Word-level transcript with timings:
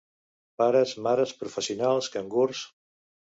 Pares 0.61 0.93
mares 1.07 1.33
professionals 1.43 2.09
cangurs. 2.17 2.63